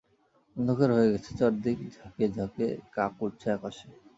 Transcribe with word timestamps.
অন্ধকার 0.55 0.89
হয়ে 0.95 1.11
গেছে 1.13 1.31
চারদিক 1.39 1.77
ঝাঁকে-ঝাঁকে 1.95 2.65
কাক 2.95 3.13
উড়ছে 3.23 3.47
আকাশে। 3.57 3.87